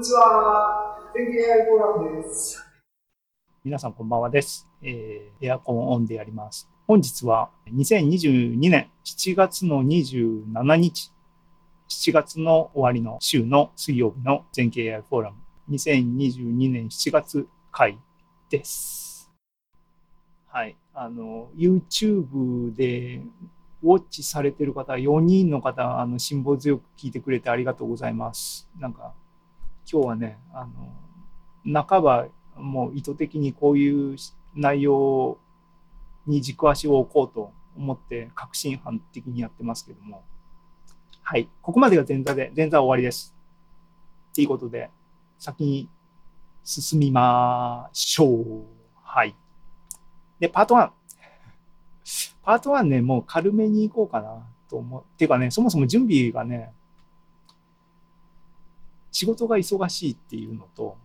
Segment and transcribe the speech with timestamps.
[0.00, 0.98] にちは。
[1.12, 2.66] 天気 AI フォーラムです。
[3.62, 4.66] 皆さんこんばんはです。
[4.80, 6.70] えー、エアコンオンでやります。
[6.86, 11.12] 本日は2022年7月の27日、
[11.90, 15.36] 7月の終わりの週の水曜日の全経 AI フォーラム
[15.68, 17.98] 2022年7月回
[18.48, 19.30] です。
[20.46, 20.78] はい。
[20.94, 23.20] あの、YouTube で
[23.82, 28.66] ウォッチされてる方、4人の方、あの、辛抱強く聞いてくれてありがとうございます。
[28.78, 29.12] なんか、
[29.92, 30.66] 今日はね、あ
[31.64, 34.16] の、半ば、もう意図的にこういう
[34.54, 35.38] 内容
[36.26, 40.22] に軸足を置こうと思って、確信犯的にやってますけども、
[41.22, 41.48] はい。
[41.60, 43.34] ここまでが前座で、前座は終わりです。
[44.32, 44.90] ということで、
[45.38, 45.88] 先に
[46.62, 48.64] 進みましょう。
[49.02, 49.34] はい。
[50.38, 50.90] で、パート1。
[52.42, 55.02] パート1ね、もう軽めに行こうかなと思う。
[55.02, 56.72] っていうかね、そもそも準備がね、
[59.12, 60.96] 仕事が忙しいっていうのと、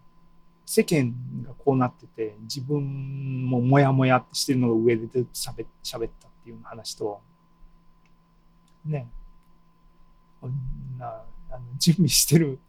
[0.66, 1.14] 世間
[1.44, 7.22] がこうなってて、自分もモヤモヤしてるのが上で喋喋ったっていう話と、
[8.86, 9.08] ね、
[10.42, 10.52] こん
[10.98, 12.60] なあの準備してる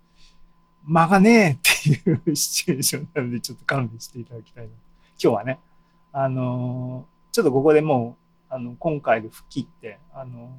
[0.85, 1.59] 間がねえっ
[1.95, 4.71] ていう シチュエーションなので、ちょっと勘弁していただきたいな。
[4.71, 4.79] 今
[5.19, 5.59] 日はね、
[6.13, 8.17] あのちょっとここでも
[8.51, 10.59] うあの今回で吹っ切ってあの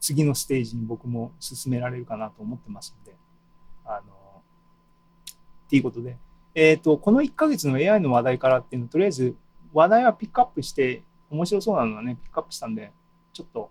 [0.00, 3.16] 次のステージに僕も進められるかなと思ってますので
[5.72, 6.18] っていうことで、
[6.54, 9.34] えーと、この1ヶ月の AI の話題からっていうのとりあえず
[9.72, 12.92] 話題はピックアップして面白そうなのはねピックアップしたんで
[13.32, 13.70] ちょっと、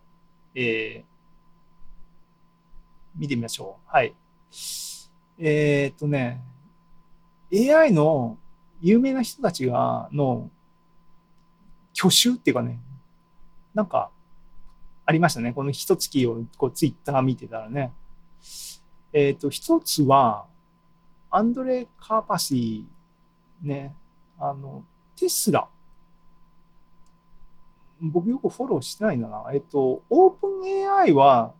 [0.55, 1.05] えー、
[3.15, 4.15] 見てみましょうはい
[5.37, 6.41] えっ、とね
[7.53, 8.39] AI の
[8.81, 10.49] 有名な人たちがの
[11.93, 12.79] 去就っていうかね
[13.73, 14.11] なんか、
[15.05, 15.53] ありましたね。
[15.53, 17.93] この一月をこうツイッター見てたらね。
[19.13, 20.45] えっ、と、一つは、
[21.33, 23.95] アンドレ・カーパシー、ね、
[24.37, 24.83] あの、
[25.15, 25.67] テスラ。
[28.01, 29.45] 僕よくフォローしてないんだな。
[29.53, 31.53] えっ、と、オープン AI は、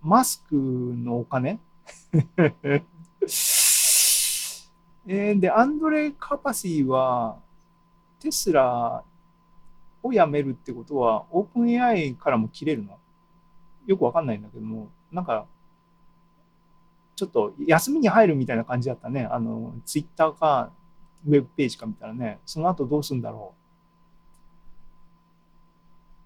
[0.00, 1.58] マスクのお金
[5.06, 7.38] え、で、アンドレ・カーパシーは、
[8.20, 9.04] テスラ
[10.02, 12.98] をやめるってことは、オープン AI からも切れるの？
[13.86, 15.46] よくわかんないんだけども、なんか、
[17.18, 19.24] ちょっと休みに入るみたいな感じだったね。
[19.28, 20.70] あの、ツイッターか、
[21.26, 23.54] ウェブページか見たらね、その後どうするんだろ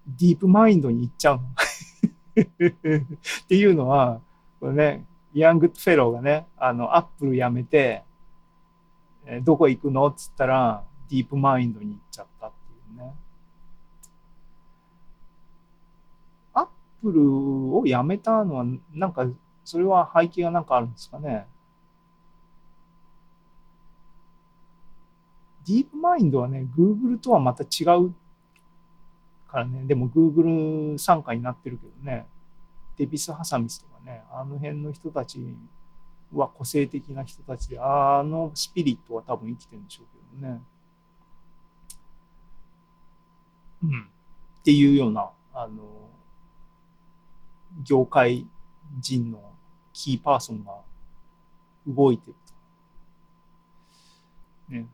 [0.07, 0.11] う。
[0.19, 1.39] ディープマインドに行っちゃう
[2.39, 4.21] っていうのは、
[4.59, 8.03] これね、ヤングフェローがね、あの、アップル辞めて、
[9.25, 13.13] えどこ行くのっつったら、ディープマインドに行っちゃったっていうね。
[16.53, 16.67] アッ
[17.01, 19.25] プルをやめたのは、なんか、
[19.63, 21.47] それは背景がなんかあるんですかね？
[25.65, 28.13] ディープマインドはね、Google とはまた違う
[29.47, 32.25] からね、でも Google 参加になってるけどね、
[32.97, 35.39] デビス・ハサミスとかね、あの辺の人たち
[36.33, 40.05] は個性的な人たちで、あのスピリットは多分生きてるんでしょう
[40.41, 40.61] けどね。
[43.83, 44.01] うん。
[44.01, 46.09] っていうような、あの、
[47.83, 48.47] 業界
[48.99, 49.52] 人の
[49.93, 50.73] キーパーソンが
[51.87, 52.35] 動いてる
[54.67, 54.73] と。
[54.73, 54.87] ね。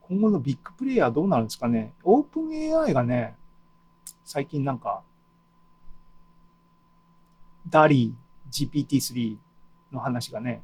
[0.00, 1.94] 今後のビッグプレイヤーどうなるんですかね。
[2.02, 3.36] オープン AI がね、
[4.24, 5.02] 最近なんか、
[7.68, 9.38] ダリー GPT-3
[9.92, 10.62] の話がね、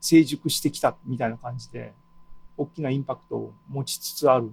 [0.00, 1.92] 成熟してきたみたいな感じで、
[2.56, 4.50] 大きなインパクトを持ちつつある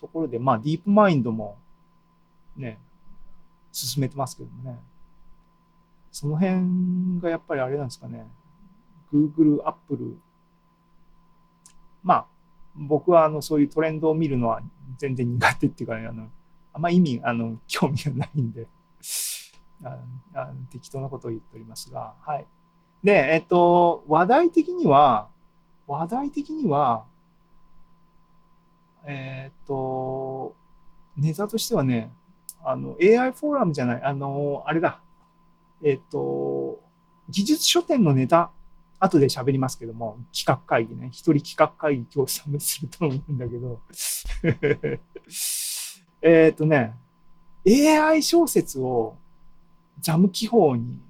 [0.00, 1.56] ところで、まあ、ディープマインドも
[2.56, 2.78] ね、
[3.72, 4.78] 進めてますけどもね。
[6.14, 8.24] その辺がやっぱりあれなんですかね。
[9.12, 10.16] Google、Apple。
[12.04, 12.26] まあ、
[12.76, 14.60] 僕はあのそういうトレンドを見るのは
[14.96, 16.28] 全然苦手っていうかね、あの、
[16.72, 18.68] あんま意味、あの、興味がないんで
[19.82, 19.98] あ
[20.34, 22.46] あ適当なことを言っておりますが、はい。
[23.02, 25.28] で、えっと、話題的には、
[25.88, 27.06] 話題的には、
[29.04, 30.54] えっと、
[31.16, 32.12] ネタとしてはね、
[32.62, 35.00] あの、AI フォーラムじゃない、あの、あれだ。
[35.84, 36.80] えっ、と、
[37.28, 38.50] 技術書店のネタ、
[38.98, 41.10] 後で喋りますけども、企画会議ね。
[41.12, 43.80] 一人企画会議今日参すると思うんだけど。
[46.22, 46.94] えっとね、
[47.66, 49.18] AI 小説を
[50.00, 51.02] ジャム記法に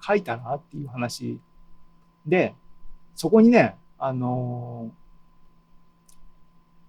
[0.00, 1.38] 書いたらっていう話
[2.24, 2.54] で、
[3.14, 4.90] そこにね、あの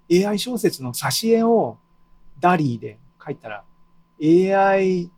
[0.09, 1.77] AI 小説の挿絵を
[2.39, 3.65] ダリーで書いたら
[4.21, 5.11] AI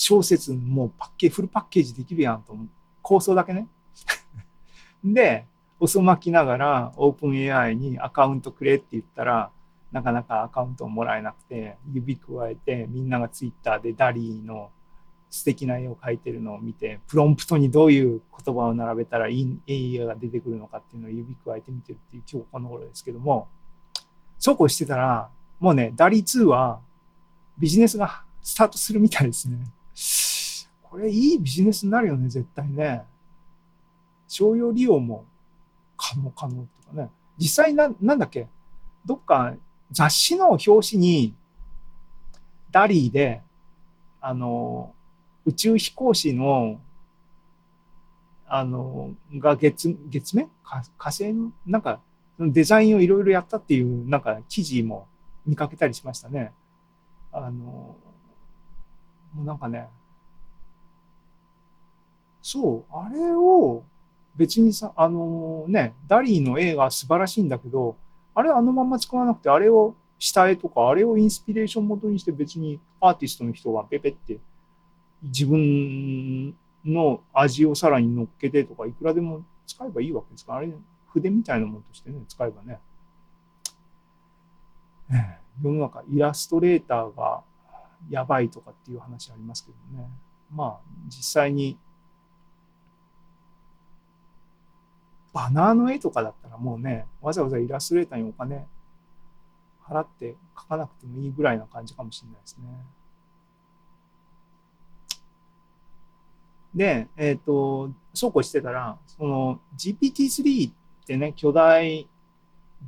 [0.00, 2.66] 小説もうパッケ、フルパッケージできるやんと思っ
[3.02, 3.68] 構想だけね。
[5.04, 5.44] で、
[5.78, 9.50] 遅まきながらオープン AI にアカウントくれって言ったら、
[9.92, 14.70] なかなかアカウントをもらえなくて、指くわえてみんながツイッターでダリーの
[15.28, 23.48] 素敵な絵を描いてるのを見て、プロンプトにどういう言葉を並べたらいい絵が出てくるのかっていうのを指くわえて見てるっていう今日この頃ですけども、
[24.38, 26.80] そうこうしてたら、もうね、ダリー2は
[27.58, 29.58] ビジネスがスタートするみたいですね。
[30.90, 33.04] これいいビジネスになるよね、絶対ね。
[34.26, 35.24] 商用利用も
[35.96, 37.10] 可能可能とかね。
[37.38, 38.48] 実際な、なんだっけ？
[39.06, 39.54] どっか
[39.90, 41.34] 雑誌の表紙に
[42.70, 43.40] ダリーで、
[44.20, 44.92] あの、
[45.44, 46.80] 宇宙飛行士の、
[48.46, 50.50] あの、が月、月面？
[50.64, 52.00] 火星の、なんか、
[52.38, 55.06] デザインをいろいろやったっていう、なんか記事も
[55.46, 56.52] 見かけたりしましたね。
[57.32, 57.96] あの、も
[59.42, 59.88] うなんかね、
[62.42, 63.84] そう、あれを
[64.36, 67.96] 別にさ、あのね、ダリーの絵が素晴らしいんだけど、
[68.34, 74.38] あれあのまま使わなくて、あれを下絵とか、あれをインスピレーション元にして別にアーティストの人がペペって
[75.22, 76.54] 自分
[76.84, 80.72] の味をさらに乗っけてとか、いくらでも使えばいいわけですから、あれ
[81.08, 82.78] 筆みたいなものとしてね、使えばね。
[85.62, 87.42] 世の中イラストレーターが
[88.08, 90.08] やばいとかっていう話ありますけどね。
[90.50, 91.76] まあ実際に
[95.32, 98.66] バナーの絵とかだったらもうね、わざわざイラストレーターにお金
[99.86, 102.66] 払って描かなくてもいいぐらいな感じかもしれないですね。
[106.74, 110.72] で、えっ、ー、と、そうこうしてたら、その GPT-3 っ
[111.04, 112.08] てね、巨大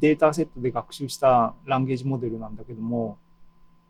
[0.01, 3.19] データセットで学習したランゲージモデルなんだけども、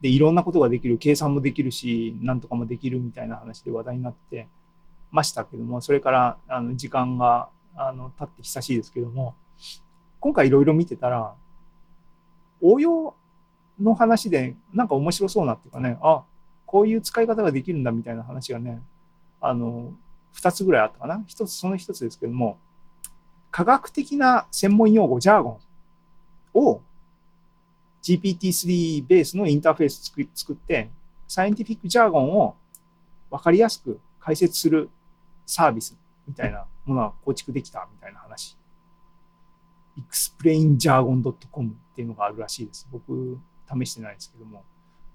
[0.01, 4.49] で、いろんなことができる、計算もできるし、なんとかもできるみたいな話で話題になって
[5.11, 9.35] ましたけども、それからあの時間があの経って久しいですけども、
[10.21, 11.35] 今回いろいろ見てたら、
[12.61, 13.15] 応用
[13.81, 16.25] の話でなんか面白そうなっていうかね、あ、
[16.67, 18.83] こういう使い方ができるんだみたいな話がね、
[19.41, 19.93] あの、
[20.35, 21.23] 2つぐらいあったかな。
[21.27, 22.59] 一つ、その一つですけども、
[23.51, 25.59] 科学的な専門用語、ジャーゴン。
[26.55, 26.83] を
[28.03, 30.91] GPT-3 ベースのインターフェース作って、
[31.29, 32.57] サイエンティフィックジャーゴンを
[33.31, 34.91] 分かりやすく解説する
[35.47, 35.97] サービス
[36.27, 38.57] みたいなものは構築できたみたいな話。
[40.11, 42.89] explainjargon.com っていうのがあるらしいです。
[42.91, 43.39] 僕、
[43.69, 44.65] 試してないですけども。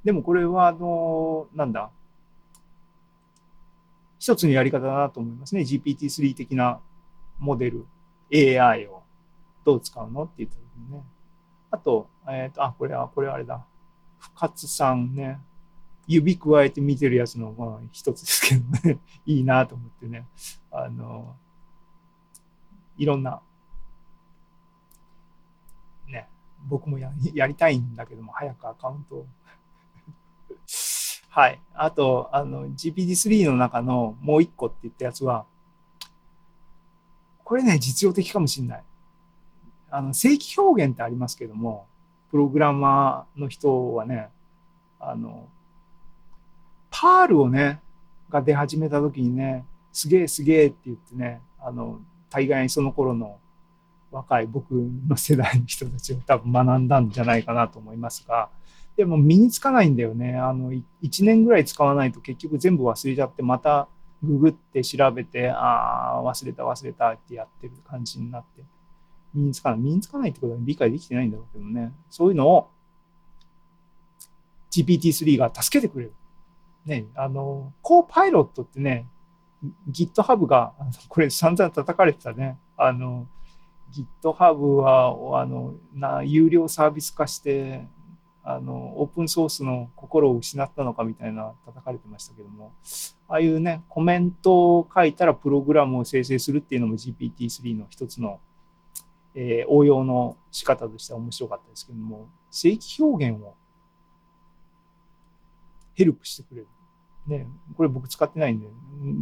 [0.03, 1.89] でもこれは、あの、なんだ、
[4.19, 5.61] 一つのやり方だなと思いますね。
[5.61, 6.79] GPT-3 的な
[7.39, 7.85] モデル、
[8.33, 9.03] AI を
[9.63, 11.03] どう使うのって言った時にね。
[11.71, 13.65] あと、えっ、ー、と、あ、これは、これはあれだ。
[14.19, 15.39] 深津さんね。
[16.07, 18.99] 指くわえて見てるやつの、まあ、一つですけどね。
[19.25, 20.25] いいなと思ってね。
[20.71, 21.35] あの、
[22.97, 23.41] いろんな、
[26.07, 26.27] ね、
[26.67, 29.27] 僕もや やりたいんだけども、早くアカウントを。
[31.29, 31.61] はい。
[31.73, 35.45] あと、あの、GPT-3 の中のもう一個って言ったやつは、
[37.43, 38.83] これね、実用的かもしれない。
[39.89, 41.87] あの正規表現ってありますけども、
[42.29, 44.29] プログラマーの人はね、
[44.99, 45.47] あの、
[46.89, 47.81] パールをね、
[48.29, 53.39] が出始めた時にね、すげえすげえって言ってね、あの、大概その頃の
[54.11, 58.49] 若い僕の世代の人たちを多分学んだんじゃないかなと思いますが、
[58.95, 60.35] でも身につかないんだよね。
[60.35, 60.81] あの、1
[61.23, 63.87] 年ぐらい使わないと結局全部忘れちゃって、また
[64.23, 68.63] ググって調べて、ああ、忘れた忘れたってやってる感じになって。
[69.33, 69.79] 身につかない。
[69.79, 71.93] 身につかないってことは理解できてないんだろうけどね。
[72.09, 72.69] そういうのを
[74.71, 76.13] GPT-3 が助けてくれる。
[76.85, 79.07] ね、あの、コーパイロットってね、
[79.89, 80.73] GitHub が、
[81.09, 82.57] これ散々叩かれてたね。
[82.75, 83.27] あの、
[83.91, 87.87] GitHub は、あの、な、有料サービス化して、
[88.43, 92.71] あの、オープンソースの心を失ったのかみたいな叩かれてましたけども、
[93.27, 98.39] ああいうね、コメントを書いたらプログラムを生成するっていうのも GPT-3 の一つの
[99.39, 103.53] えー、応用の仕方としては面白かったですけども、正規表現を
[105.93, 106.67] ヘルプしてくれる。
[107.27, 108.67] ね、これ僕使ってないんで、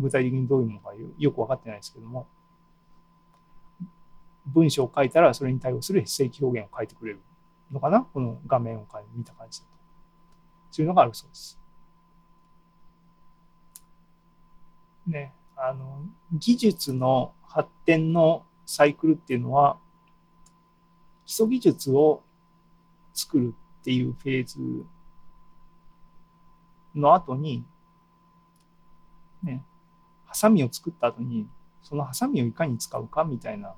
[0.01, 2.27] 具体的にどういうものかよく分かってないですけども、
[4.45, 7.19] 文章を書いたらそれに対応する正規表現を書いてくれる
[7.71, 8.01] のかな？
[8.01, 9.71] この画面を見た感じだと。
[10.69, 11.59] そういうのがあるそうです。
[15.07, 19.77] ね、あの、技術の発展のサイクルっていうのは、
[21.25, 22.23] 基礎技術を
[23.13, 24.85] 作るっていうフェーズ
[26.93, 27.65] の後に、
[29.45, 29.63] ね、
[30.25, 31.47] ハサミを作った後に、
[31.81, 33.69] そのハサミをいかに使うかみたいな、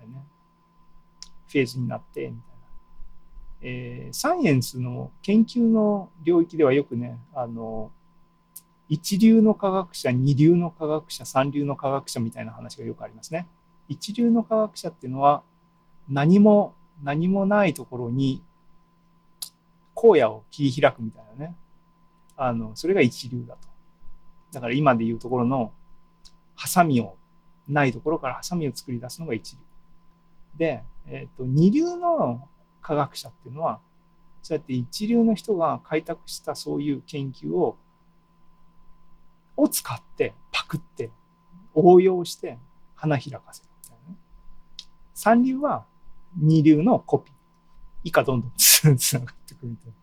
[0.00, 0.26] ね、
[1.46, 2.42] フェーズになって、みたいな。
[3.62, 7.90] えーサイエンスの研究の領域ではよくね、あの、
[8.88, 13.46] 一流の科学者、二流の科学者、三流の科学者みたいな話がよくありますね。
[13.88, 15.42] 一流の科学者っていうのは、
[16.08, 18.42] 何も、何もないところに、
[19.96, 21.56] 荒野を切り開くみたいなね。
[22.36, 23.73] あの、それが一流だと。
[24.54, 25.72] だから今で言うところの、
[26.54, 27.16] ハサミを、
[27.68, 29.58] ないところからハサミを作り出すのが一流。
[30.56, 32.48] で、えっ、と、二流の
[32.80, 33.80] 科学者っていうのは、
[34.42, 37.76] そうやって一流の人が開拓したそういう研究を、
[39.56, 41.10] を使って、パクって、
[41.74, 42.58] 応用して、
[42.94, 44.18] 花開かせるみたいなね。
[45.14, 45.84] 三流は
[46.36, 47.34] 二流のコピー。
[48.04, 48.84] 以下どんどんつ
[49.14, 49.94] ながってくるみたいな。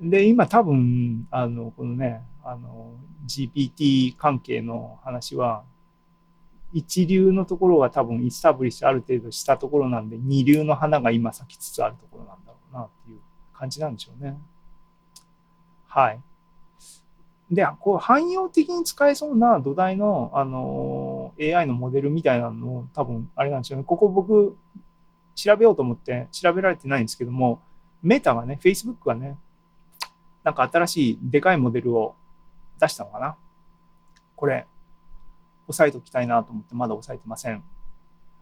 [0.00, 2.94] で、今多分、あの、このね、あの、
[3.26, 5.64] GPT 関係の話は、
[6.72, 13.20] 一流のところが多分イスタブリッシュある程度したところなんで、二流の花が今咲きつつあるところなんだろうなっていう
[13.52, 14.36] 感じなんでしょうね。
[15.86, 16.20] はい。
[17.52, 23.84] で、こう汎用的に使えそうな土台の、あの、AI のモデルみたいなのを多分あれなんでしょうね。
[23.84, 24.56] ここ僕
[25.36, 27.60] 調べようと思って調べられてないんですけども、
[28.02, 29.38] メタがね、Facebook がね、
[30.44, 32.14] なんか新しいでかいモデルを
[32.78, 33.36] 出したのかな？
[34.36, 34.66] これ、
[35.66, 37.64] 押さえておきたいなと思ってまだ押さえてません。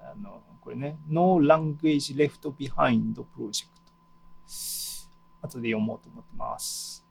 [0.01, 3.69] あの、これね、No Language Left Behind Project。
[5.43, 7.05] 後で読もうと思ってます。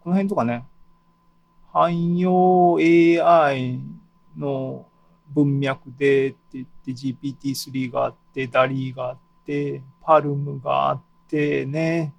[0.00, 0.66] この辺とかね、
[1.72, 3.80] 汎用 AI
[4.36, 4.86] の
[5.28, 12.14] 文脈でって言って GPT-3 があって、DALI があって、PALM があってね、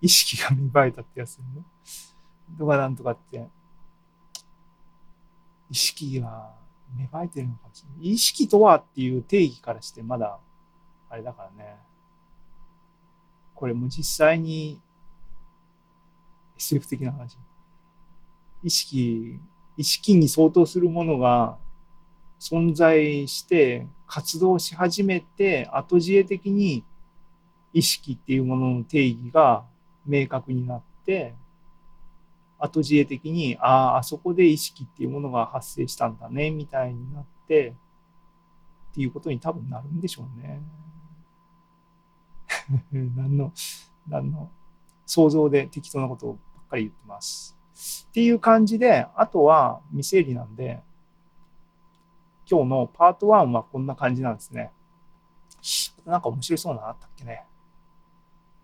[0.00, 1.44] 意識が芽生えたってやつね。
[2.58, 3.46] とかなんとかって、
[5.70, 6.54] 意識が
[6.96, 8.12] 芽生えてるのかもしれない。
[8.12, 10.38] 意識とはっていう定義からしてまだ、
[11.08, 11.76] あれだからね。
[13.54, 14.80] これも実際に
[16.56, 17.36] SF 的な話。
[18.62, 19.38] 意識、
[19.76, 21.58] 意識に相当するものが
[22.38, 26.84] 存在して活動し始めて後知恵的に
[27.72, 29.64] 意識っていうものの定義が
[30.10, 31.34] 明確になって
[32.58, 37.74] 後知恵的にあああそこで意識っていうものが発生したんだねみたいになって
[38.90, 40.60] っていうことに多分なるんでしょうね。
[42.92, 43.52] 何の
[44.08, 44.50] 何の
[45.06, 47.56] 想像で適当なことばっかり言ってます。
[48.08, 50.82] っていう感じであとは未整理なんで
[52.50, 54.72] 今日のパート1はこんな感じなんですね。
[56.04, 57.46] なんか面白そうなのあったっけね。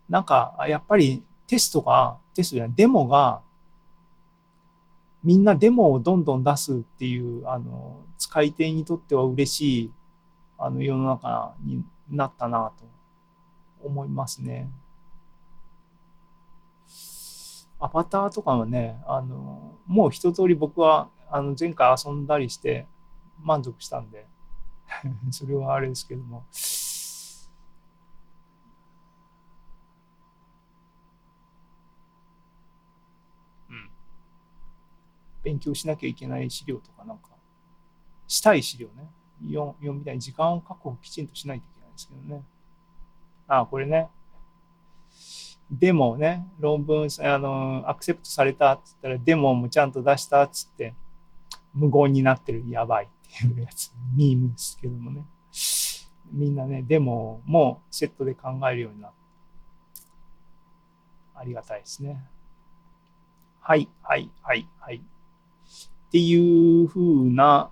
[0.09, 3.43] なんか、やっぱりテストが、テストじゃない、デモが、
[5.23, 9.93] みんなデモをどんどん出すっていう、あの、使い手にとっては嬉しい、
[10.59, 12.85] あの、世の中になったなと
[13.83, 14.71] 思いますね。
[17.79, 22.87] アバターとかはね、あの、もう一通り僕は、あの、前回遊んだりして
[23.43, 24.27] 満足したんで、
[25.31, 26.45] それはあれですけども。
[33.69, 33.91] うん。
[35.47, 37.29] 勉強しなきゃいけない資料とかなんか、
[38.27, 39.09] したい資料ね。
[39.41, 42.43] 読みたいに時間を確保きちんとしないといけないんですけどね。
[43.47, 44.09] ああ、これね。
[45.71, 50.95] デモね、論文、あの、アクセプトされたっつったら、デモもちゃんと出したっつって、
[51.73, 55.25] 無言になってる、やばいっていうやつ、ミームですけどもね。
[56.33, 59.17] みんなね、デモもセットで考えるようになって、
[61.37, 62.29] ありがたいですね。
[63.61, 65.01] はい、はい、はい、はい。
[66.09, 67.71] っていう風な、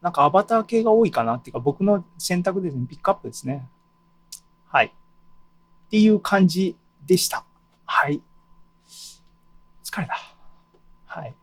[0.00, 3.68] なんかアバター系が多いかなっていうか、僕の選択ですね、ピックアップですね。
[4.66, 4.86] はい。
[4.86, 4.90] っ
[5.90, 7.44] ていう感じでした。
[7.84, 8.20] はい。
[9.82, 10.14] 疲れた。
[11.06, 11.34] はい。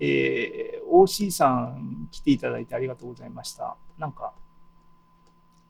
[0.00, 3.76] えー、OC さん来ていただいてありがとうございました。
[3.98, 4.32] なんか、